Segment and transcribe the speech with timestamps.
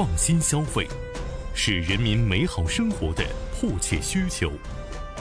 [0.00, 0.88] 放心消费，
[1.52, 4.50] 是人民美好生活的迫切需求。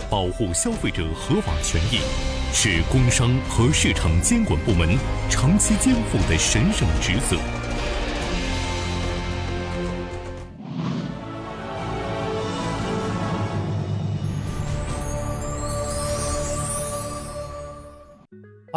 [0.10, 2.00] 保护消费者合法权益，
[2.54, 4.98] 是工商和市场监管部门
[5.30, 7.59] 长期肩负的神圣职责。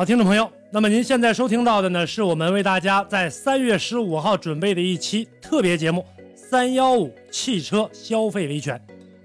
[0.03, 6.05] 好，听众朋友，那么您现在收听到的呢，是我们为大家在三月十五号准备的一期特别节目
[6.37, 8.77] 《三幺五汽车消费维权》。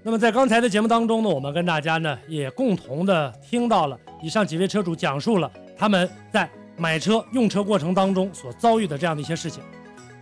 [0.04, 9.60] 那么在刚才的节目当中呢，我们跟大家呢也共同的听到了以上几位车主讲述了他们在买车用车过程当中所遭遇的这样的一些事情。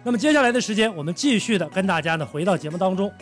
[0.03, 3.13] 那么接下来的时间，我们继续的跟大家呢回到节目当中。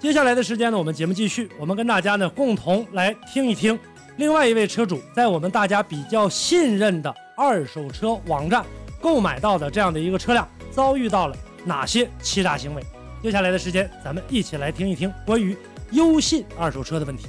[0.00, 3.78] 接下来的时间呢，我们节目继续，我们跟大家呢共同来听一听。
[4.20, 8.62] 另外一位车主在我们大家比较信任的二手车网站
[9.00, 11.34] 购买到的这样的一个车辆，遭遇到了
[11.64, 12.82] 哪些欺诈行为？
[13.22, 15.56] 接下来的时间，咱们一起来听一听关于
[15.92, 17.28] 优信二手车的问题。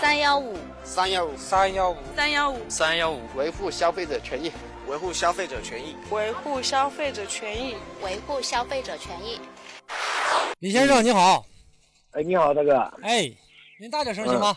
[0.00, 4.50] 三幺五，三幺五，三幺五，三幺五，三幺五，维护消费者权益，
[4.88, 9.38] 维护消费者权益，维护消费者权益，维护消费者权益。
[10.60, 11.44] 李先生你好，
[12.12, 12.72] 哎，你好，大哥。
[13.02, 13.30] 哎，
[13.78, 14.56] 您大点声行吗？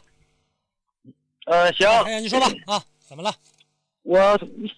[1.49, 1.87] 呃，行。
[2.03, 3.33] 哎，你说吧，啊，怎么了？
[4.03, 4.19] 我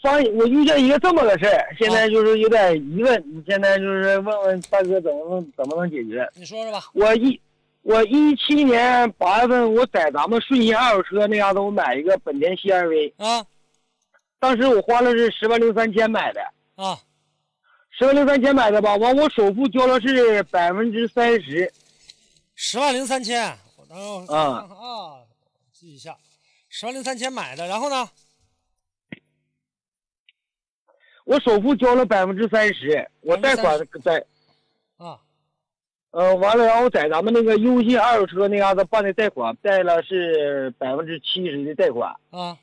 [0.02, 6.28] 发我遇见一个这么个事儿，现在就是有点疑问，你现在就是问问大哥怎么能怎么能解决？
[6.36, 6.82] 你说说吧。
[6.94, 7.40] 我一
[7.84, 13.46] 我一七年八月份，我在咱们顺鑫二手车那嘎达，我买一个本田 CRV 啊，
[14.40, 16.42] 当时我花了是十万零三千买的
[16.76, 16.98] 啊，
[17.92, 21.72] 十万零三千买的吧，完我首付交了是百分之三十，
[22.56, 23.58] 十万零三千，啊
[24.30, 24.68] 啊，
[25.72, 26.16] 记一下，
[26.74, 28.10] 十万零三千买的，然后呢？
[31.26, 34.26] 我首付交了百分之三十，我贷款在，
[34.96, 35.20] 啊，
[36.12, 42.58] 呃，完了，然后在咱们那个优信二手车那嘎达办的贷款，贷了是百分之七十的贷款，啊，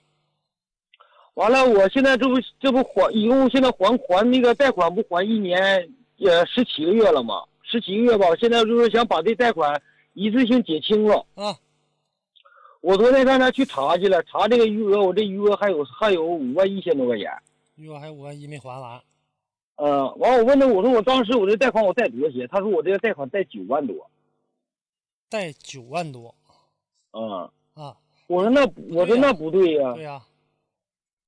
[1.34, 5.86] 完了，我现在这不这不还，一共现在还还那个贷款不还一年，
[6.24, 7.44] 呃，十七个月了吗？
[7.62, 9.80] 十七个月吧，现在就是想把这贷款
[10.14, 11.26] 一次性结清了。
[11.34, 11.54] 啊，
[12.80, 17.30] 我昨天上那去查去了，查这个余额，我这余额还有还有五万一千多块钱。
[17.76, 19.00] 余额还有五万一没还完。
[19.76, 22.46] 呃，完我问他，我说我当时我这贷款我贷多少钱？
[22.48, 24.08] 他说我这个贷款贷九万多。
[25.28, 26.34] 贷九万多。
[27.12, 27.50] 嗯。
[27.74, 27.96] 啊。
[28.26, 29.94] 我说那我说那不对呀。
[29.94, 30.22] 对呀。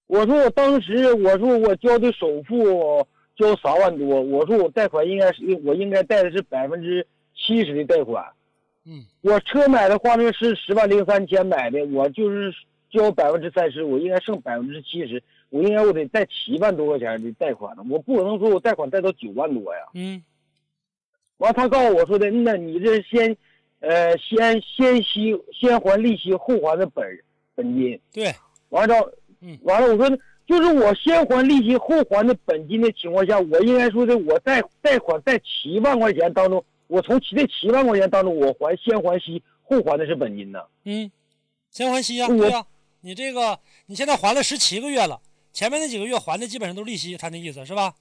[0.06, 3.06] 我说我当时我说我交的首付
[3.36, 8.24] 交三万多，我说我贷款应该是我应该贷的是百分之七十的贷款。
[8.84, 9.04] 嗯。
[9.22, 12.52] 我车买的话呢是十万零三千买的，我就是
[12.90, 15.22] 交百分之三十，我应该剩百分之七十。
[15.50, 19.80] 我应该我得贷七万多块钱的贷款呢，我不可能说我贷款贷到九万多呀。
[19.94, 20.22] 嗯。
[21.38, 23.36] 完，他告诉我说的，那你这先，
[23.80, 27.04] 呃，先先息先还利息后还的本
[27.54, 27.98] 本金。
[28.12, 28.32] 对。
[28.68, 30.16] 完了，嗯，完了，我说
[30.46, 40.60] 就是我先还利息后还的本金的情况下，我应该说的我贷贷款贷七万块钱当中，我从这七万块钱当中我还先还息后还的是本金呢。
[40.84, 41.08] 嗯，
[41.70, 42.66] 先还息呀，对呀，
[43.02, 43.56] 你这个
[43.86, 45.20] 你现在还了十七个月了。
[45.52, 47.94] 前面那几个月还的基本上都是利息，他那意思是吧？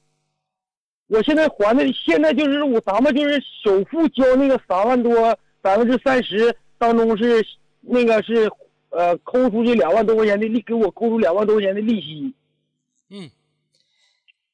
[1.05, 7.45] 我现在还的，现在就是我咱们就是首付交那个三万多，百分之三十当中是
[7.81, 8.51] 那个是
[8.89, 12.33] 呃抠出去两万多块钱的利，给我抠出两万多块钱的利息。
[13.09, 13.29] 嗯。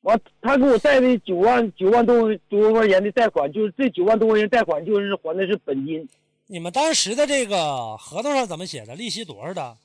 [0.05, 6.07] 完，他给我贷的九万九万多多块钱的贷款，就是这九万多块钱贷款就是还的是本金。
[6.45, 8.95] 你们当时的这个合同上怎么写的？
[8.95, 9.77] 利息多少的？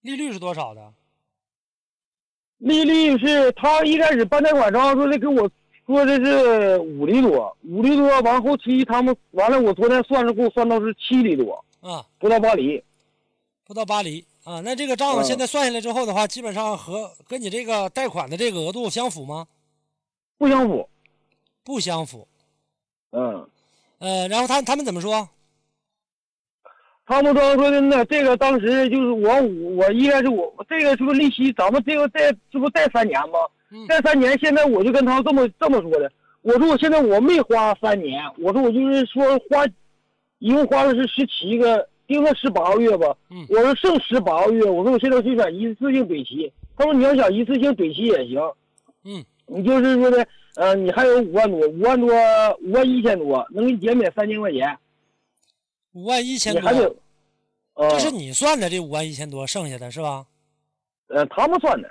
[0.00, 0.94] 利率是多少的？
[2.58, 5.50] 利率是他一开始办贷款时候说的跟我
[5.86, 12.82] 说的是五厘多，五厘多完后期他们完了，我昨天算是给我算到是七厘多啊，不到八厘，
[13.66, 14.60] 不到八厘啊。
[14.60, 19.46] 那这个账现在算下来之后的话，基本上和跟你这个贷款的这个额度相符吗？
[20.38, 20.88] 不相符，
[21.64, 22.28] 不相符。
[23.10, 23.48] 嗯，
[23.98, 25.28] 呃，然后他他们怎么说？
[27.06, 29.42] 他们说说的那这个当时就是我
[29.76, 31.52] 我应该是我这个是不是利息？
[31.52, 33.38] 咱们这个贷这不贷三年吗？
[33.86, 36.10] 贷三年，现在我就跟他这么这么说的。
[36.40, 39.66] 我说我现在我没花三年，我说我就是说花，
[40.38, 43.16] 一共花的是十七个，定了十八个月吧。
[43.48, 46.52] 我说剩十八个月，我说我现在就想一次性怼齐。
[46.76, 48.40] 他说你要想一次性怼齐也行。
[49.04, 52.08] 嗯，你就是说的，呃，你还有五万多，五万多，
[52.62, 54.78] 五万一千多，能给你减免三千块钱。
[55.92, 56.96] 五万一千多，还有，
[57.74, 60.26] 呃，这是你算的这五万一千多，剩下的是吧？
[61.08, 61.88] 呃，他们算的，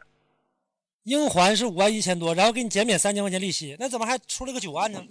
[1.04, 5.02] 应还是五万一千多，然后给你减免三千块钱利息，那怎么还出了个九万呢？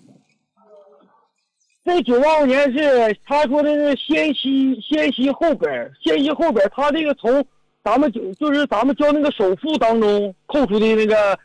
[1.84, 7.44] 这九万块钱是他说的是先息先息后本，先息后本，他这个从
[7.82, 11.38] 咱们就就是咱们交那个首付当中扣除的那个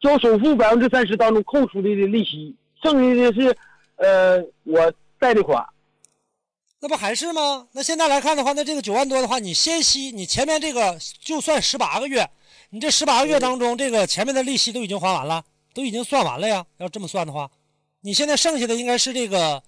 [0.00, 3.56] 交首付百分之三十当中扣除的利息，剩下的是
[3.96, 5.64] 呃我贷的款。
[6.80, 7.66] 那不还是吗？
[7.72, 12.28] 那现在来看的话，那这个九万多的话，你先息，你前面这个就算十八个月，
[12.70, 15.42] 你这十八个月当中，这个前面的利息都已经还完了，
[15.74, 16.64] 都已经算完了呀。
[16.78, 17.50] 要这么算的话，
[18.02, 19.62] 你现在剩下的应该是这个，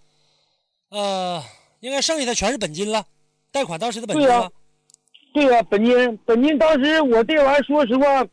[0.91, 1.43] 呃，
[1.81, 3.05] 应该剩下的全是本金了，
[3.51, 4.51] 贷款当时的本金对呀了。
[5.35, 8.27] 对呀、本金本金当时我这玩意儿，说实话，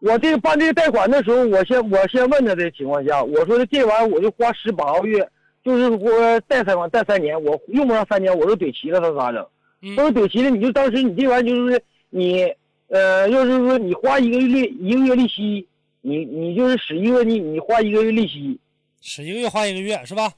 [0.00, 5.28] 我这个办这个贷款的时候，我先我先问他的情况下，我说的这玩意儿我就花十八个月，
[5.64, 9.44] 就是我贷三款贷三年，我用不上三年我都怼齐了，他咋整？
[9.82, 12.44] 嗯他说怼齐了，你就当时你这玩意儿就是你
[12.88, 15.66] 呃，要是说你花一个月利一个月利息，
[16.02, 18.60] 你你就是使一个你你花一个月利息，
[19.00, 20.32] 使一个月花一个月是吧？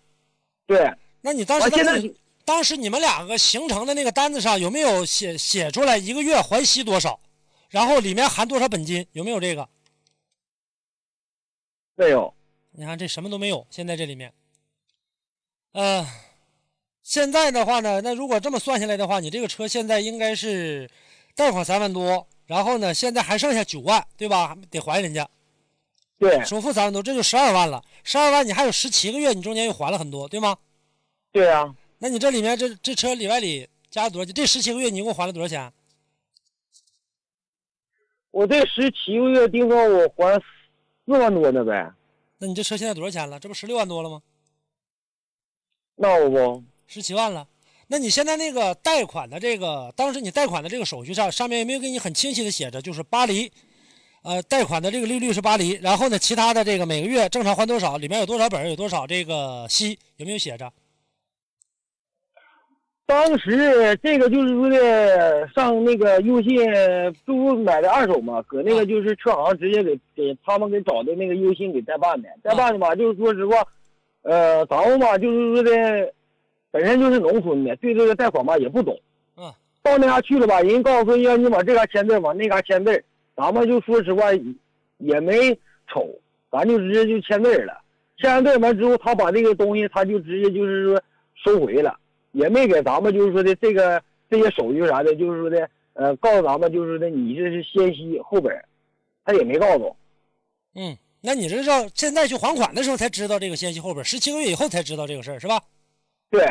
[0.77, 0.91] 对，
[1.21, 2.15] 那你当时
[2.45, 7.21] 当时你们两个形成的那个单子上有没有写写出来一个月还息多少，
[7.69, 9.07] 然后里面含多少本金？
[9.13, 9.69] 有没有这个？
[11.95, 12.35] 没有，
[12.73, 14.33] 你看这什么都没有，现在这里面，
[15.73, 16.07] 呃，
[17.03, 20.91] 现在的话呢，那如果这么算下来的话，你这个车现在应该是
[21.37, 24.57] 贷款三万多，然后呢，现在还剩下九万，对吧？
[24.71, 25.29] 得还人家
[26.23, 27.83] 对首付三万多，这就十二万了。
[28.05, 30.57] 十二万你还有十七个月，你中间又还了很多，对吗？
[31.33, 34.33] 对啊，那你这里面这这车里外里加了多少钱？
[34.33, 35.73] 这十七个月你一共还了多少钱？
[38.31, 40.41] 我这十七个月顶多我还
[41.05, 41.93] 四万多呢呗，
[42.39, 43.41] 那你这车现在多少钱了？
[43.41, 44.23] 这不十六万多了吗？
[45.97, 46.65] 那我不？
[46.87, 47.49] 十七万了。
[47.89, 53.53] 那你现在那个贷款的这个，当时你贷款的这个手续上，上面有没有给你很清晰的写着，就是巴黎，
[54.23, 60.73] 呃，贷款的这个利率是八厘，然后呢，其他的这个每个月正常还多少，里面有多少本儿，有多少这个息，有没有写着？
[63.05, 66.57] 当时这个就是说的上那个优信，
[67.27, 73.57] 不是买的二手嘛，搁那个就是车行直接给给他们给找的那个优信给代办的，代办的吧，就是说实话，
[74.23, 76.15] 呃，咱们吧就是说的，
[76.71, 78.97] 本身就是农村的，对这个贷款吧也不懂，
[79.37, 79.53] 嗯，
[79.83, 83.05] 到那嘎去了吧，人告诉说让你往这嘎签字，往那嘎签字，
[83.37, 84.27] 咱们就说实话
[84.99, 85.53] 也没
[85.89, 86.09] 瞅，
[86.51, 87.81] 咱就直接就签字了，
[88.19, 91.03] 签完字完之后，他把这个东西他就直接就是说
[91.45, 91.99] 收回了。
[92.33, 98.51] 也没给咱们就是说的这个这些手续啥的，就是说的呃，告诉咱们就是说的你这是先息后本，
[99.23, 99.95] 他也没告诉。
[100.75, 105.61] 嗯，那你这是要现在去还款的时候才知道这个先息后本，十七个月以后才知道这个事儿是吧？
[106.31, 106.47] 对，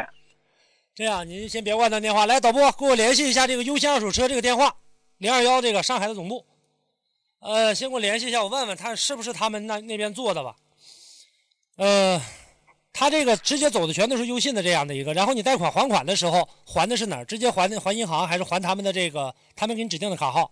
[0.94, 4.76] 这样您先别挂断电话，来导播给我联系一下这个优先二手车这个电话，
[5.18, 6.46] 零二幺这个上海的总部。
[7.42, 10.56] 呃，先给我联系一下，我问问他是不是他们那那边做的吧。
[11.78, 12.22] 呃，
[12.94, 17.26] 他这个直接走的全都是优信的这样的一个，然后你贷款还款的时候还的是哪儿？
[17.26, 20.52] 直接还的还银行还是还他们的这个他们给你指定的卡号？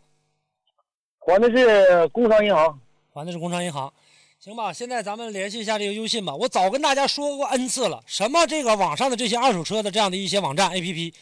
[1.19, 2.79] 还的是工商银行。
[3.13, 3.91] 还的是工商银行，
[4.39, 4.73] 行吧？
[4.73, 6.33] 现在咱们联系一下这个优信吧。
[6.33, 11.13] 我早跟大家说过 n 次了，什么这个网上的这些二手车的这样的一些网站 APP，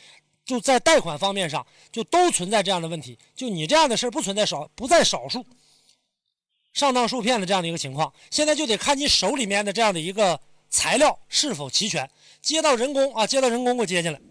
[0.48, 3.20] 就在贷款方面上就都存在这样的问题。
[3.36, 5.46] 就你这样的事不存在少不在少数，
[6.74, 10.40] 上当受骗的这样的一个情况，现在就得看你手里面的这样的一个
[10.70, 12.10] 材料是否齐全。
[12.42, 14.22] 接到人工啊，接到人工给我接进来。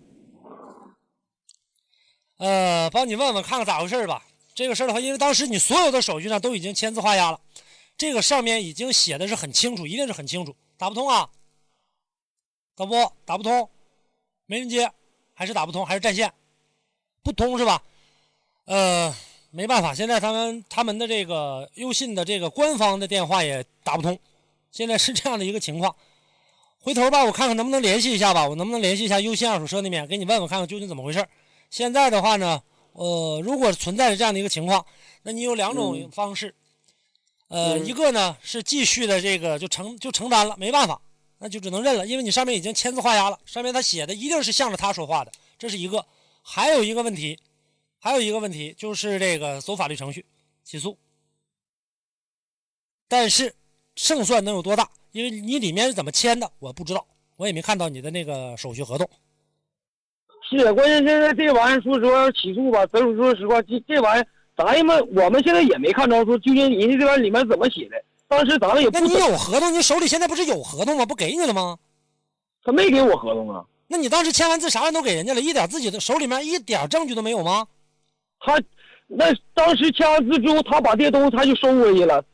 [2.38, 4.26] 呃，帮你问问看看咋回事吧。
[4.54, 7.38] 这个事儿的话，因为当时你所有的手续上都已经签字画押了，
[7.98, 10.56] 这个上面已经写的是很清楚，一定是很清楚。
[10.78, 11.28] 打不通啊？
[12.74, 13.70] 导播打不通，
[14.44, 14.90] 没人接，
[15.36, 16.32] 还是打不通，还是占线？
[17.22, 17.82] 不通是吧？
[18.64, 19.14] 呃，
[19.50, 24.18] 没办法，现在他们他们的这个优信的这个官方的电话也打不通，
[24.72, 25.94] 现在是这样的一个情况。
[26.80, 31.26] 回头吧，我看看能不能联系一下吧，我能不能联系一下优信二手车那边，给你问问看看究竟怎么回事。
[31.68, 32.62] 现在的话呢，
[32.92, 34.86] 呃，如果存在着这样的一个情况，
[35.22, 36.54] 那你有两种方式，
[37.48, 41.00] 呃，一个呢是继续的这个就承就承担了，没办法，
[41.38, 46.04] 那就只能认了，因为你上面已经签字画押了，上面他写的一定是向着他说话的，这是一个。
[46.48, 47.36] 还有一个问题，
[47.98, 50.24] 还有一个问题就是这个走法律程序
[50.62, 50.96] 起诉，
[53.08, 53.52] 但是
[53.96, 54.88] 胜算能有多大？
[55.10, 57.04] 因为你里面是怎么签的，我不知道，
[57.36, 59.10] 我也没看到你的那个手续合同。
[60.48, 64.26] 是，关键现在这玩意儿，说实话起诉吧，咱说实话，这这玩意儿，
[64.56, 68.04] 咱们我们现在也没看着说究竟人家这玩意儿里面怎么写的。
[68.28, 71.06] 当时咱们也不那你，有合同，你手里现在不是有合同吗？
[71.06, 71.78] 不给你了吗？
[72.64, 77.66] 他没给我合同啊，那你当时签完字啥玩意都给人家了，一点自己的手里面一点证据都没有吗？
[78.40, 78.60] 他
[79.06, 82.24] 那当时签完字之后，他把这些东西他就收回去了，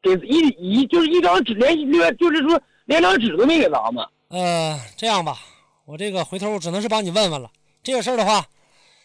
[0.00, 4.06] 给一一就是一张纸连连就是说连张纸都没给咱们。
[4.28, 5.38] 呃，这样吧，
[5.84, 7.50] 我这个回头我只能是帮你问问了。
[7.82, 8.46] 这个事儿的话，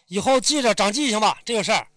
[0.08, 1.38] 以后记着长记性吧。
[1.44, 1.88] 这个事儿，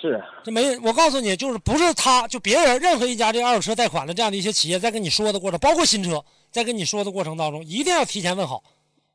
[0.00, 8.62] 是这没我告诉你，就是不是他，就别人任何一家这二手车贷款的这样的一些企业，在跟你说的过程，包括新车，在跟你说的过程当中，一定要提前问好，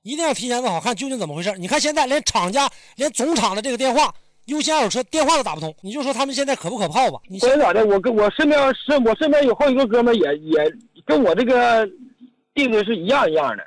[0.02, 1.54] 一定要提前问好，看究竟怎么回事。
[1.58, 4.14] 你看现在连厂家、连总厂的这个电话，
[4.46, 7.20] 优先二手车电话都打不通，你就说他们现在可不可靠吧？
[7.28, 7.86] 你管咋的？
[7.86, 10.58] 我跟我身边是我身边有好几个哥们儿也也
[11.06, 11.88] 跟我这个
[12.54, 13.64] 定的是一样一样的。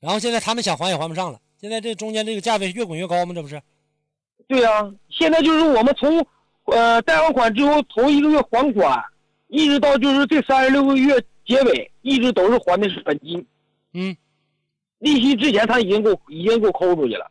[0.00, 3.32] 然后现在他们想还也还不上了，现在这中间这个价位越滚越高吗？
[3.34, 3.62] 这不是？
[4.50, 6.26] 对呀、现在就是我们从
[6.64, 9.00] 呃贷完款之后头一个月还款，
[9.46, 13.46] 一直到就是这三十六个月结尾，一直都是还的是本金，
[13.94, 14.16] 嗯，
[14.98, 17.30] 利息之前他已经给我已经给我抠出去了。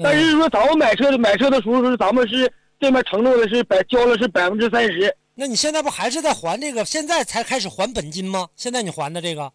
[0.00, 6.84] 但嗯是说咱们买车的买车的时候是咱们是这边承诺的是百交了是百分之三十，那你现在不还是在还这个？
[6.84, 8.48] 现在才开始还本金吗？
[8.54, 9.52] 现在你还的这个？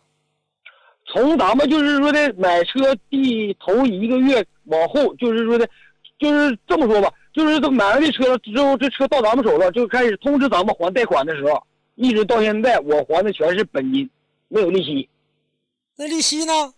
[1.06, 5.68] 从咱们就是说的买车第头一个月往后，就是说的，
[6.20, 11.64] 就是这么说吧，就是这买完这车之后，这车到咱们手了，就开始通知咱们还贷款的时候，
[11.96, 14.10] 一直到现在，我还的全是本金，
[14.50, 15.08] 没有利息。
[15.96, 16.74] 那利息呢？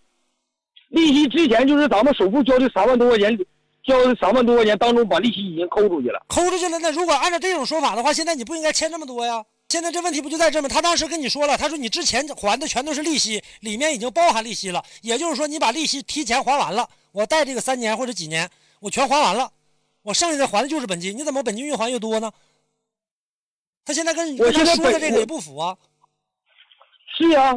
[0.89, 3.37] 利息之前就是咱们首付交的三万多块钱，
[3.83, 6.23] 交的三万多块钱当中，把利息已经抠出去了。
[6.27, 6.77] 抠出去了。
[6.79, 9.43] 那如果按照这种说法的话，现在你不应该欠这么多呀。
[9.69, 10.67] 现在这问题不就在这吗？
[10.67, 18.49] 他当时跟你说了，他说你之前还的全都是利息，里面已经包含利息了，也就是说你把利息提前还完了，我贷这个三年或者几年，
[18.81, 19.49] 我全还完了，
[20.01, 22.31] 我剩下的还的就是本金，你怎么本金越还越多呢？
[23.85, 25.77] 他现在跟你我现在说的这个也不符啊。
[27.15, 27.53] 是啊、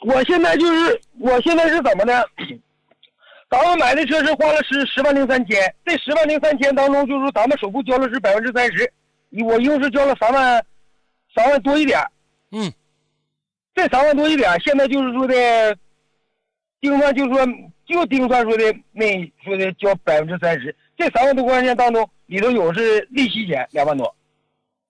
[0.00, 2.28] 我现在就是我现在是怎么的？
[3.50, 8.90] 咱们买的车是花了十十万零三千，这十万零三千当中，就是说咱们首付交了是百分之三十，
[9.44, 10.64] 我一共是交了三万，
[11.34, 12.00] 三万多一点。
[12.50, 12.72] 嗯，
[13.74, 15.78] 这三万多一点，现在就是说的，
[16.80, 17.46] 定算就是说
[17.86, 24.14] 就丁算说的那说的交百分之三十，这三万多块钱当中里头有是利息钱两万多，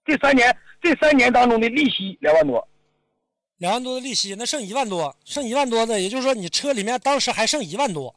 [0.05, 2.67] 这三年这三年当中的利息两万多。
[3.59, 8.15] 两万多的利息，那剩一万多，剩一万多的，也就是说你车里面当时还剩一万多，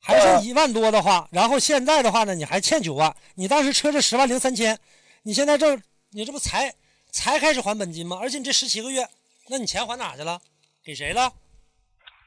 [0.00, 4.78] 还剩一万多的话，然后现在的话呢，你还欠九万，你当时车是十万零三千，
[5.24, 5.76] 你现在这
[6.10, 6.72] 你这不才
[7.10, 8.16] 才开始还本金吗？
[8.20, 9.08] 而且你这十七个月，
[9.48, 10.40] 那你钱还哪去了？
[10.84, 11.32] 给谁了？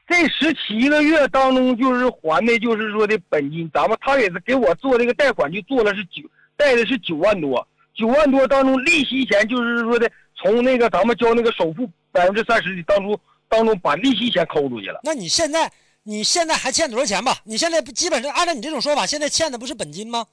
[0.06, 6.22] 这十七个月当中，就是还的，就是说的本金，咱们他也是给我做这个贷款，就做了是九，
[6.56, 13.18] 贷的是九万多，九万多当中利息钱就是说的，从那个咱们交那个首付百分之三十的当中，
[13.48, 15.00] 当中把利息钱抠出去了。
[15.04, 17.38] 那你现在你现在还欠多少钱吧？
[17.44, 20.26] 你现在不基本上按照你这种说法，现在欠的不是本金吗？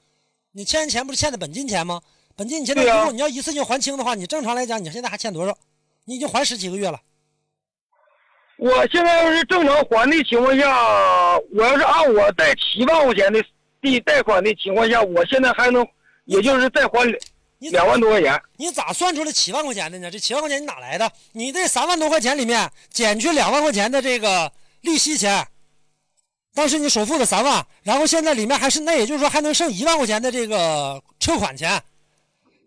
[0.52, 2.02] 你欠人钱不是欠的本金钱吗？
[2.36, 5.58] 本金你现在如果你要一次性还清的话，你正常来讲，你现在还欠多少？
[6.04, 7.00] 你已经还十几个月了。
[8.62, 10.72] 我现在要是正常还的情况下，
[11.52, 13.44] 我要是按我贷七万块钱的
[13.82, 15.84] 地贷款的情况下，我现在还能，
[16.26, 17.04] 也就是再还
[17.58, 18.40] 两两万多块钱。
[18.58, 20.12] 你咋算出来七万块钱的呢？
[20.12, 21.12] 这七万块钱你哪来的？
[21.32, 24.52] 你这三万多块钱里面减去两万块钱的这个
[24.82, 25.44] 利息钱，
[26.54, 31.82] 当时你首付的三万，然后现在里面还是那也就是说还能剩一万块钱的这个车款钱，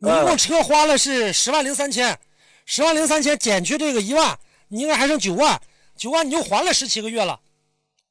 [0.00, 2.18] 你一共车花了是十万零三千，
[2.66, 4.36] 十万零三千减去这个一万，
[4.66, 5.60] 你应该还剩九万，
[5.96, 7.40] 九万你就还了十七个月了，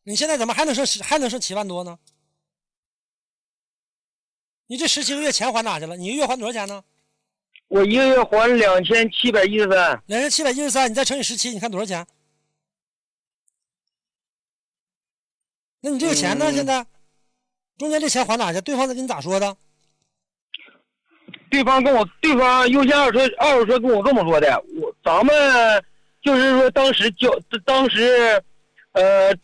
[0.04, 1.98] 你现在怎么还能剩还能剩七万多呢？
[4.68, 5.96] 你这十七个月钱还哪去了？
[5.98, 6.84] 你一个月还多少钱呢？
[7.68, 12.06] 我一个月还两千七百一十三，两千七百一十三，你再乘以十七，你看多少钱？
[15.82, 16.46] 那你这个钱呢？
[16.50, 16.86] 嗯现在
[17.78, 18.62] 中间这钱还哪去？
[18.62, 19.58] 对方在跟你咋说的？
[21.50, 25.86] 对方跟我，对方优先二手车二手车跟我这么说的，我咱们
[26.24, 27.30] 就是说当时交，
[27.66, 28.42] 当时，
[28.94, 29.36] 呃，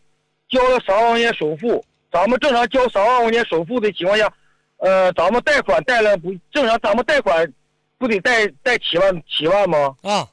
[0.48, 4.32] 交了三万块钱首付，咱们正常交三万块钱首付的情况下，
[4.78, 7.52] 呃，咱们贷款贷了不正常，咱们贷款
[7.98, 9.94] 不得贷贷七万七万吗？
[10.04, 10.26] 啊，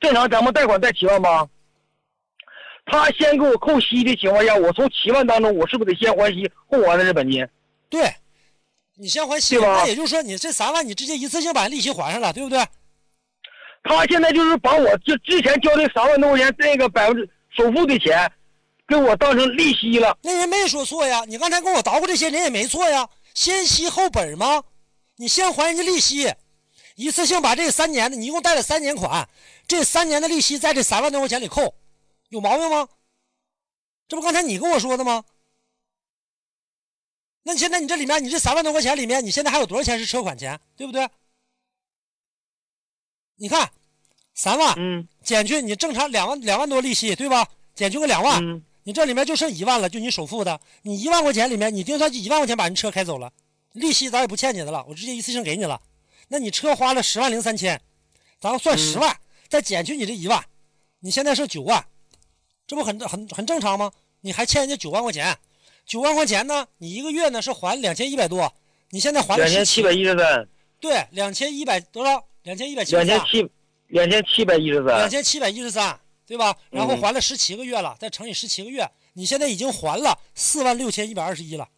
[0.00, 1.48] 正常咱们贷款贷七万吗？
[2.86, 7.46] 他先给我扣息的情况下，我从七万当中，我是不是得先还息，后还的是本金？
[7.88, 8.12] 对，
[8.96, 12.58] 你先还息，对吧那也就是说你这三万你直接一次性把利息还上了，对不对？
[13.82, 18.30] 他现在就是把我就之前交的三万多块钱那个百分之首付的钱，
[18.86, 20.16] 给我当成利息了。
[20.22, 24.62] 那人没说错呀，你刚才跟我捣鼓这些人也没错呀，先息后本吗？
[25.16, 26.32] 你先还人家利息，
[26.94, 29.28] 一次性把这三年的，你一共贷了三年款，
[29.66, 31.74] 这三年的利息在这三万多块钱里扣，
[32.28, 32.88] 有毛病吗？
[34.08, 35.24] 这不刚才你跟我说的吗？
[37.42, 41.08] 那你现在你这里面，你这三万多块钱里面，你现在还有多少钱是车款钱，对不对？
[43.42, 43.70] 你看，
[44.34, 47.48] 三万，嗯减去你正常两万两万多利息，对吧？
[47.74, 53.32] 减去个两万，嗯你这里面就剩一万了，就你首付的，你一万块钱里面，你定算就一万块钱把人车开走了，
[53.72, 55.80] 利息咱也不欠你的了，我直接一次性给你了。
[56.28, 57.80] 那你车花了十万零三千，
[58.38, 59.16] 咱算十万，
[59.48, 60.44] 再减去你这一万，
[61.00, 61.82] 你现在剩九万，
[62.66, 63.90] 这不很很很正常吗？
[64.20, 65.34] 你还欠人家九万块钱，
[65.86, 68.52] 九万块钱呢，你一个月呢是还两千一百多，
[68.90, 70.46] 你现在还了两千七百一十三，
[70.78, 72.22] 对，两千一百多少？
[72.50, 73.50] 两千一百七十三，两千七
[73.86, 76.58] 两千七百一十三，两千七百一十三，对吧？
[76.70, 81.68] 然后嗯还了十七个月了，再乘以十七个月，你现在已经还了四万六千一百二十一了。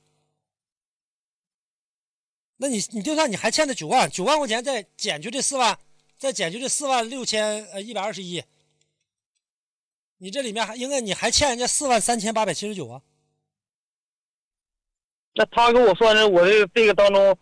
[2.57, 5.79] 那你你就算你还欠的九万，九万块钱再减去这四万，
[6.17, 8.43] 再减去这四万六千呃一百二十一，
[10.17, 13.02] 你这里面还应该你还欠人家四万三千八百七十九啊。
[15.35, 17.38] 那他给我算的，我这这个当中，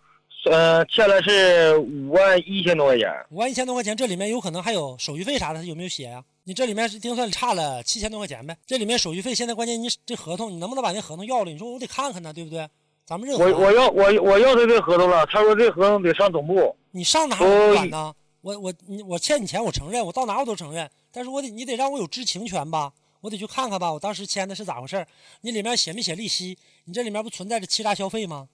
[0.46, 3.12] 呃，欠了是五万一千多块钱。
[3.30, 8.56] 五万一千多块钱，这里面有可能还有手续费啥的，有没有写呀、你这里面是定算差了七千多块钱呗？
[8.66, 11.50] 这里面手续费现在关键你这合同，你能不能把那合同要了？
[11.50, 12.66] 你说我得看看呢，对不对？
[13.04, 16.74] 咱们这我我要我我要他这合同了，他说这合同得上总部。
[16.92, 18.14] 你上哪儿我不管呢？
[18.40, 22.92] 我我你我欠你钱，我承认，我到哪儿我都承认，但是我得你得让我有知情权吧？
[23.20, 25.06] 我得去看看吧，我当时签的是咋回事儿？
[25.42, 26.56] 你里面写没写利息？
[26.84, 28.48] 你这里面不存在着欺诈消费吗？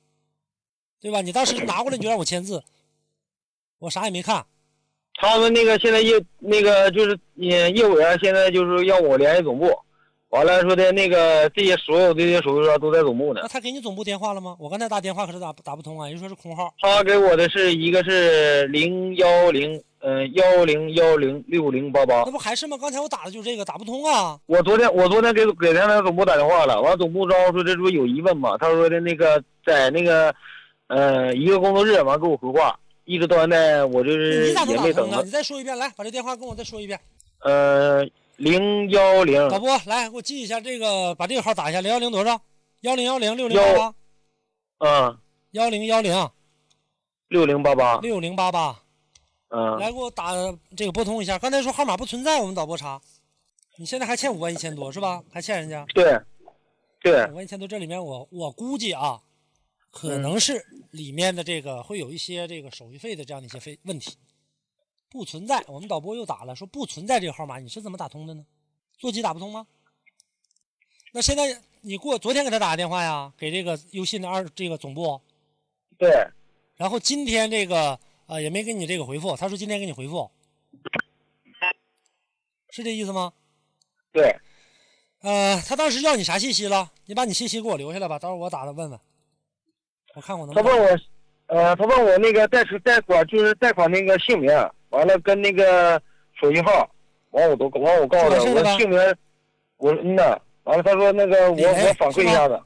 [1.01, 1.21] 对吧？
[1.21, 2.63] 你当时拿过来你就让我签字，
[3.79, 4.45] 我啥也没看。
[5.21, 9.71] 他们那个现在业那个就是呃业务员现在就是要我联系总部，
[10.31, 13.49] 完了说的那个这些所有这些手续上都在总部呢那。
[13.49, 14.57] 他给你总部电话了吗？
[14.59, 16.75] 我刚才打电话可是打打不通啊，人说是空号。
[16.81, 22.31] 他给我的是一个是零幺零嗯幺零幺零六零八八那。
[22.31, 22.77] 不还是吗？
[22.79, 24.39] 刚才我打的就是这个，打不通啊。
[24.47, 28.59] 我昨天我昨天给给他那总部打电话了，完了总部招说这不是有疑问吗？
[28.59, 30.35] 他说的那个在那个
[30.89, 35.23] 呃一个工作日完给我回话，一直到现在我就是也没等呢？。
[35.25, 36.99] 你再说一遍，来把这电话跟我再说一遍。
[37.41, 38.05] 呃
[38.37, 42.41] 零幺零导播，来给我记一下这个，把这个号打一下，零幺零多少？
[42.83, 43.95] 幺零幺零六零八八，
[44.79, 45.19] 嗯
[45.53, 46.29] 幺零幺零
[47.29, 48.77] 六零八八六零八八。
[49.49, 50.33] 嗯来给我打
[50.77, 51.39] 这个拨通一下。
[51.39, 53.01] 刚才说号码不存在，我们导播查。
[53.79, 55.23] 你现在还欠五万一千多是吧？
[55.33, 56.19] 还欠人家对
[57.01, 59.21] 对五万一千多，这里面我我估计啊，
[59.91, 64.17] 可嗯能是里面的这个会有一些这个手续费的这样的一些费问题，
[65.09, 65.65] 不存在。
[65.69, 68.45] 我们导播又打了，说不存在这个号码，你是怎么打通的呢？
[68.99, 69.67] 座机打不通吗？
[71.13, 75.21] 那现在你过昨天给他打个电话呀，给这个优信的二这个总部，
[75.97, 76.11] 对
[76.77, 80.31] 然后今天这个呃也没给你这个回复，他说今天给你回复，
[82.71, 83.33] 是这意思吗？
[84.13, 84.39] 对，
[85.21, 86.93] 呃，他当时要你啥信息了？
[87.07, 89.01] 你把你信息给我留下来吧，到时候我打他问问，
[90.17, 90.55] 我看我能。
[90.55, 90.99] 他问我，
[91.49, 94.51] 呃，他问我那个贷出贷款就是贷款那个姓名，
[94.89, 96.01] 完了跟那个
[96.41, 96.91] 手机号，
[97.33, 98.99] 完我都完我告诉他，我姓名，
[99.77, 102.59] 我说嗯呐，完了他说那个我我反馈一下子，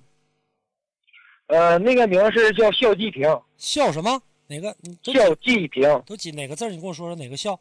[1.49, 4.23] 呃，那个名是叫肖继平，肖什么？
[4.47, 4.71] 哪个？
[5.03, 6.71] 肖继平，都几哪个字？
[6.71, 7.59] 你跟我说说哪个肖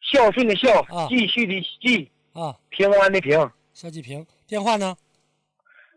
[0.00, 2.56] 孝顺的孝啊，继续的继，啊？
[2.70, 3.38] 平安的平，
[3.72, 4.96] 肖继平，电话呢？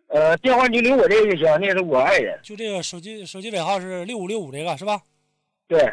[0.10, 5.02] 呃，电话你留我这个就行，那是我爱人，就这个手机手机尾号是六五六五这个是吧？
[5.68, 5.88] 对，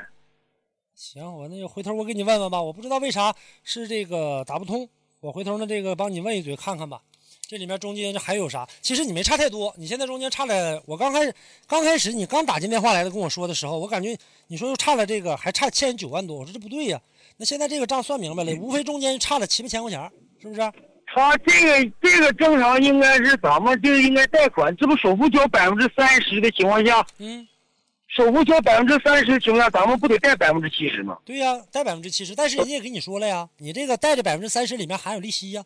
[0.95, 4.89] 行，我那就回头我给你问问吧，我不知道为啥是这个打不通，
[5.21, 7.03] 我回头呢这个帮你问一嘴看看吧。
[7.49, 8.67] 这里面中间这还有啥？
[8.81, 10.83] 其实你没差太多，你现在中间差了。
[10.87, 11.35] 我刚开始
[11.67, 17.01] 刚开始你刚打进电话来的跟我说的时候，我感觉你说又差了这个，还差欠九万多，我说这不对呀。
[17.37, 20.61] 那现在这个账算明白了，无非中间差了七八千块钱，是不是？
[21.15, 27.47] 他这个这个正常应该是咱们就应该贷款，这不首付交百分之三十的情况下，嗯，
[28.09, 31.17] 首付交百分之三十的情况下，咱们不得贷百分之七十吗？
[31.25, 35.65] 对呀，贷百分之七十，但是人家也跟你说了呀，你这个贷的百分之三十里面含有利息呀。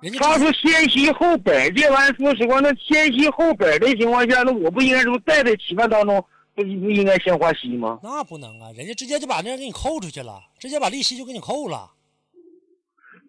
[0.00, 6.22] 人家他说先息后本，这玩意儿说实话，那先息后本的情况下，那我不应该说贷的七万当中
[6.54, 7.98] 不不应该先花息吗？
[8.02, 11.90] 那不能啊，人家直接就把那给你扣出去了，直接把利息就给你扣了。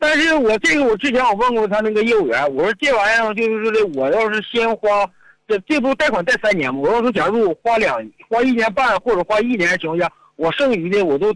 [0.04, 5.10] 但是我这个我之前我问过他那个业务员，我说这玩意儿就是说的，我要是先花
[5.48, 6.82] 这这不贷款贷三年吗？
[6.82, 11.34] 我要说假如我花两花一年半或者花一年的情况下，我剩余的我都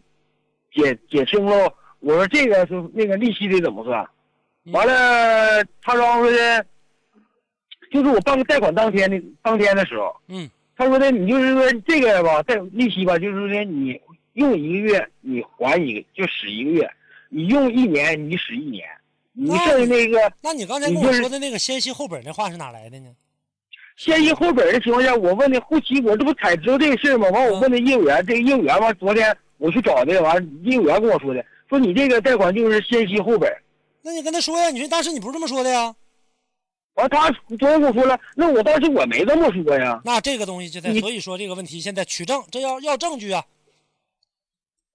[0.73, 4.05] 减减清了，我说这个是那个利息得怎么算？
[4.73, 6.65] 完了，他说说的，
[7.89, 13.97] 就是我办个贷款当天的当天的时候，嗯，他说的你就是说这个吧，贷利息吧，就是说你
[14.33, 16.91] 用一个月你还一个就使一个月，
[17.29, 18.85] 你用一年你使一年，
[19.33, 23.09] 你剩下那个那你刚才跟我说的那个先息后本那话是哪来的呢？
[23.97, 27.29] 先息后本的情况下，我问的后期我这不才知道这个事儿吗？
[27.29, 33.51] 完我问的业务员，这个业务员完昨天我去找的，完业务员跟我说的，说你这个贷款就是先息后本。
[34.01, 35.95] 那你跟他说呀，你说当时你不是这么说的呀？
[36.93, 40.01] 完他昨天跟我说了，那我当时我没这么说呀。
[40.05, 43.45] 那这个东西就在，所以说这个问题现在取证，这要要证据啊，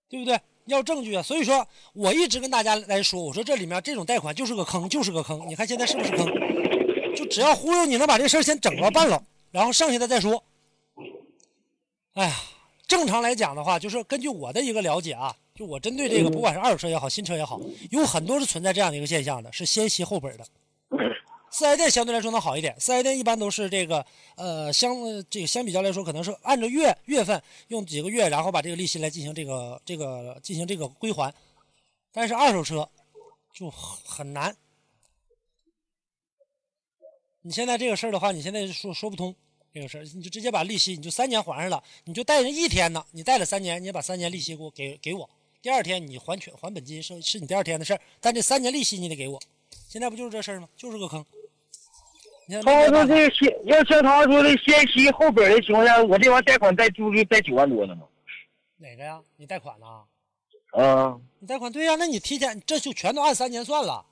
[0.08, 0.40] 对不对？
[0.66, 1.22] 要证据啊。
[1.22, 5.46] 所以说我一直跟大家来说，我说这里面这种贷款就是个坑，就是个坑。
[5.48, 6.26] 你看现在是不是坑？
[7.14, 10.42] 就只要忽悠你能把这事儿先整了办了，然后剩下的再说。
[12.14, 12.34] 哎呀，
[12.86, 20.44] 正常来讲的话，就是根据我的一个了解啊，就我针对这个，不管是二手车也好，新车也好，有很多是存在这样的一个现象的，是先息后本的。
[21.52, 24.04] 四 S 店相对来说能好一点，四 S 店一般都是这个，
[24.36, 24.96] 呃，相
[25.28, 31.32] 这个相比较来说，可能是按照月月份用几个月，然后把这个利息来进行这个这个进行这个归还，
[32.10, 32.88] 但是二手车
[33.52, 34.56] 就很难。
[37.42, 39.34] 你现在这个事儿的话，你现在说说不通
[39.74, 45.28] 这个事儿，你就直接把利息你就三年还上了，你就贷人一天呢，你贷了三年，你也把三年利息给我给给我，
[45.60, 49.38] 第二天你还全还本金是是你第二天的事儿，但这三年利息你得给我，
[49.86, 50.66] 现在不就是这事儿吗？
[50.78, 51.22] 就是个坑。
[52.46, 58.02] 你说这个先要像他说的先息后本的情况下，我这玩意贷款贷就是贷九万多呢嘛。
[58.76, 59.22] 哪个呀？
[59.36, 60.02] 你贷款呐？
[60.72, 64.04] 啊，你贷款对呀、那你提前这就全都按三年算了，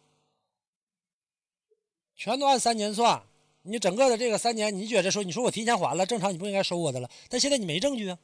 [2.15, 3.23] 全都按三年算。
[3.63, 8.19] 你整个的这个三年，你觉得说，你说我提前还了，正常你不应该收我的了，但现在你没证据啊。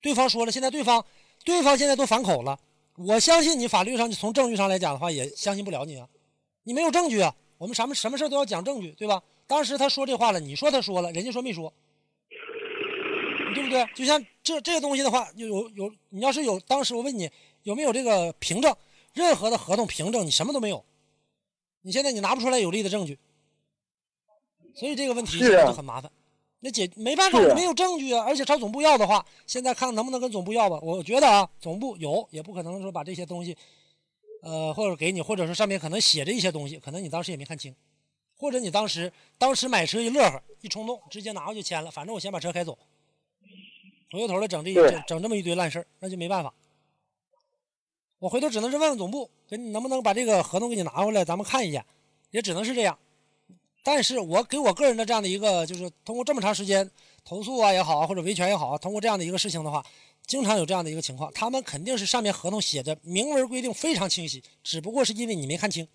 [0.00, 1.04] 对方说了，现在对方
[1.44, 2.58] 对方现在都反口了，
[2.96, 6.08] 我相信你法律上从证据上来讲的话，也相信不了你啊，
[6.64, 7.34] 你没有证据啊。
[7.62, 9.22] 我们什么什么事都要讲证据，对吧？
[9.46, 11.72] 当时他说这话了，你说他说了，人家说没说，
[13.54, 13.86] 对不对？
[13.94, 17.30] 就像这这个东西的话，有有有，你要是有，当时我问你
[17.62, 18.74] 有没有这个凭证，
[19.14, 20.84] 任何的合同凭证，你什么都没有，
[21.82, 23.16] 你现在你拿不出来有力的证据，
[24.74, 26.10] 所以这个问题现在就很麻烦。
[26.58, 30.80] 那解没办法，没有证据啊，而且朝总部要的话，现在看能不能跟总部要吧。
[30.82, 33.56] 我觉得啊，总部有，也不可能说把这些东西，
[34.42, 37.74] 呃，或者给你，或者说上面可能写着一些东西，可能你当时也没看清，
[38.36, 42.76] 或者你当时当时买车一乐呵，一冲动，直接拿过去签了，反正我先把车开走，
[44.10, 46.52] 回过头来整这一整整这么一堆烂事儿，那就没办法。
[48.18, 51.84] 我回头只能是问问总部，给你能不能把这个合同给你拿回来，咱们看一眼，
[52.30, 52.98] 也只能是这样。
[53.84, 56.88] 但是我给我个人的这样的一个，就是通过这么长时间
[57.24, 59.84] 投诉啊也好啊，或者维权也好啊，通过这样的一个事情的话，
[60.32, 65.86] 经常有这样的一个情况，他们肯定是上面合同写的明文规定非常清晰，只不过是因为你没看清，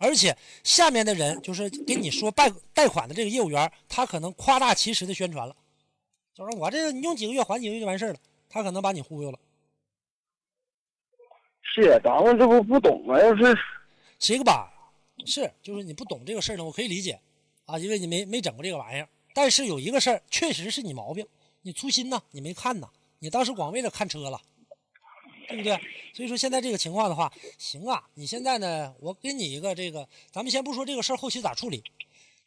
[0.00, 5.54] 而且下面的人就是跟你说贷贷款的这个业务员，他可能夸大其词的宣传了，
[6.34, 8.18] 就说我这个你用几个月还几个月就完事儿了，
[8.48, 9.38] 他可能把你忽悠了。
[11.62, 13.56] 是咱们这不不懂啊，要是
[14.18, 14.68] 这个吧，
[15.24, 17.20] 是就是你不懂这个事儿呢，我可以理解
[17.66, 19.08] 啊，因为你没没整过这个玩意儿。
[19.32, 21.24] 但是有一个事儿确实是你毛病，
[21.62, 24.40] 你粗心呐，你没看呐，你当时光为了看车了，
[25.48, 25.78] 对不对？
[26.14, 31.82] 所以说现在这个情况的话，行啊，你现在呢，我给你一个这个，咱们先不说这个事儿后期咋处理，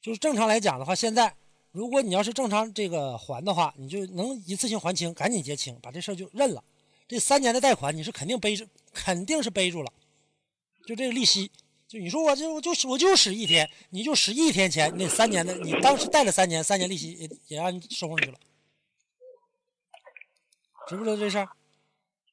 [0.02, 1.36] 就是正常来讲的话，现在
[1.72, 6.64] 如果你要是正常这个还的话，你就能一次性还清，赶紧结清，把这事儿就认了。
[7.08, 9.92] 这三年的贷款你是肯定背着，肯定是背住了，
[10.86, 11.52] 就这个利息。
[11.88, 18.38] 就你说我就我就我就使一天，你就使一天钱，那三年的你当时贷了三年，三年利息也也让你收上去了，
[20.90, 21.48] 知不知道这事儿？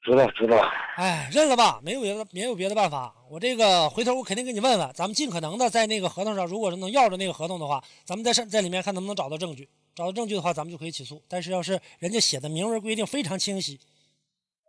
[0.03, 0.57] 知道知道。
[0.97, 3.14] 哎，认了吧，没有别的没有别的办法。
[3.29, 9.69] 我这个回头我肯定给你问问，咱们尽可能的在那个合同上，如果是能要着那个合同的话，咱们在上在里面看能不能找到证据。
[9.95, 11.23] 找到证据的话，咱们就可以起诉。
[11.29, 13.79] 但是要是人家写的明文规定非常清晰，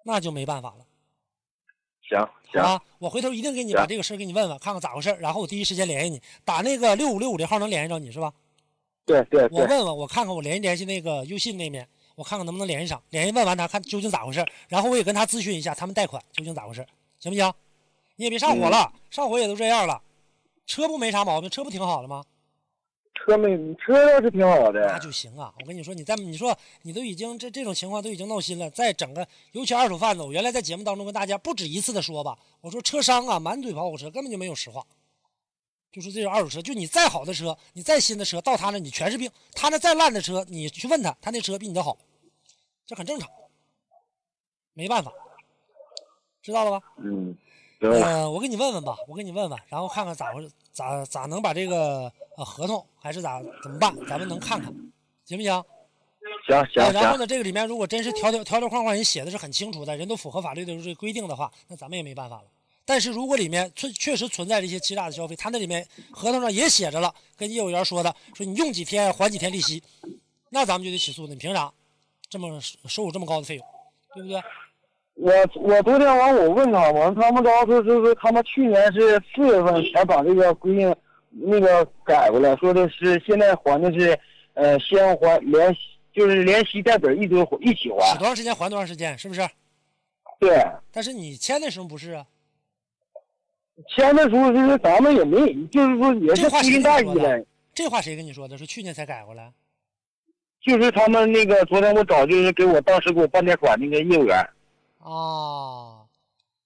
[0.04, 0.86] 那就没办法了。
[2.10, 6.22] 行行，啊，我回头一定给你把这个事儿给你问问，看看咋回事儿，然后我第一时间联系你。
[6.44, 8.34] 打那个六五六五的号能联系着你是吧？
[9.06, 13.00] 对对对，我问问，我看看我联系联系那个优信那边，我看看能不能联系上。
[13.12, 16.84] 联系问完他，看究竟咋回事，然后我也跟他咨询一下他们贷款究竟咋回事，
[17.20, 17.54] 行不行？
[18.16, 20.02] 你也别上火了，上火也都这样了，
[20.66, 22.24] 车不没啥毛病，车不挺好的吗？
[23.14, 25.54] 车没车倒是挺好的那，就行啊！
[25.60, 34.84] 我跟你说，你在你说你都已经这这种情况都已经闹心了，再整个尤其二手贩子，我原来在节目当中跟大家不止一次的说吧，我说车商啊满嘴跑火车，根本就没有实话。
[35.92, 41.98] 就是这种二手车，就你再好的车，你再新的车，到他那你全是病；他那再烂的车，你去问他，他那车比你的好，
[42.88, 43.30] 这很正常，
[44.74, 45.12] 没办法，
[46.42, 46.82] 知道了吧？
[46.98, 47.36] 嗯，
[48.34, 54.74] 我给你问问吧，我给你问问，然后看看咋回事咋咋能把这个呃合同还是咋怎么办，咱们能看看，
[55.26, 55.64] 行不行？
[56.48, 62.46] 行行呃，然后，呢，这个里面如果真是条条条条框框人写的是很清楚的，人都符合法律的这个规定的话，那咱们也没办法了。
[62.86, 69.84] 但是如果里面确确实存在这些欺诈的消费，他那里面合同上也写着了，跟业务员说的，说你用几天还几天利息，
[70.50, 71.30] 那咱们就得起诉了。
[71.30, 71.74] 你凭啥
[72.30, 73.66] 这么收我这么高的费用，
[74.14, 74.42] 对不对？
[75.16, 80.96] 我我昨天完我问他们，他们告诉就是他们去年是四月份才把这个规定
[81.30, 84.20] 那个改过来，说的是现在还的是
[84.54, 85.76] 呃先还连
[86.14, 88.18] 就是连息带本一堆一起使还。
[88.18, 89.42] 多长时间还多长时间，是不是？
[90.40, 92.26] 对，但是你签的时候不是啊？
[93.96, 98.56] 签的时候就是咱们也没，就是说也是这话谁粗心大意跟你说的的，这话谁跟你说的？
[98.56, 99.52] 是去年才改过来？
[100.62, 104.38] 就是他们那个昨天我找就是给我当时给我办贷款那个业务员。
[105.00, 106.04] 啊，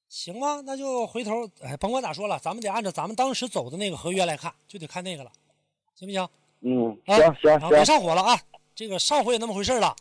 [0.10, 5.32] 行吧，那就回头，哎，甭管咋说了，咱们得按照咱们当时走的那个合约来看，就得看那个了，
[5.96, 6.28] 行不行？
[6.62, 8.40] 嗯，行行行啊，别行，上火了啊！
[8.74, 9.96] 这个上火也那么回事了，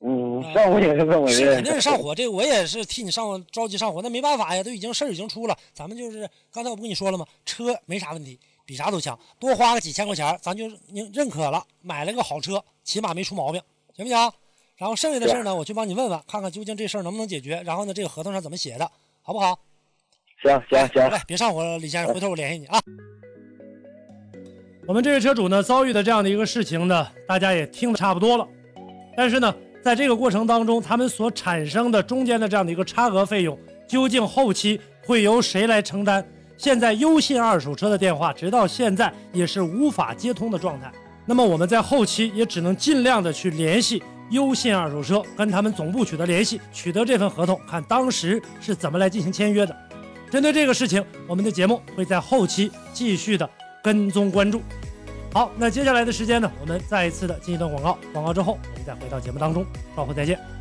[0.00, 1.38] 嗯，上火也是这么回事。
[1.38, 7.26] 是肯定是上火，这个我也是替你上着急上火，那没办法呀，都已经事儿已经出了，咱们就是刚才我不跟你说了吗？
[7.44, 13.60] 车没啥问题，比啥都强，多花个几千块钱，咱就认认可了，买了个好车，起码没出毛病，
[13.94, 14.32] 行不行？
[14.76, 18.90] 然后剩下的事儿呢，我去帮你问问，看看究竟这事儿能不能解决，然后呢，这个合同上怎么写的，
[19.22, 19.58] 好不好？
[20.42, 22.80] 行行行好嘞，别上火了，李先生，回头我联系你啊。
[24.86, 28.46] 我们这位车主呢遭遇的这样的一个事情呢，大家也听得差不多了。
[29.16, 36.26] 但是呢，在这个过程当中，他们所产生的中间的这样的一个差额费用，究竟后期会由谁来承担？
[36.56, 40.90] 现在优信二手车的电话直到现在也是无法接通的状态。
[41.26, 49.76] 那么我们在后期也只能尽量的去联系优信二手车，跟他们总部取得联系，取得这份合同，看当时是怎么来进行签约的。
[50.30, 53.48] 针对这个事情，我们的节目会在后期继续的
[53.82, 54.60] 跟踪关注。
[55.32, 59.64] 好，那接下来的时间呢，我们再一次的进一段广告，广告之后我们再回到节目当中，
[59.94, 60.53] 稍后再见。